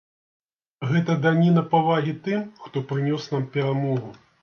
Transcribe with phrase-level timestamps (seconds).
[0.91, 4.09] Гэта даніна павагі тым, хто прынёс нам перамогу.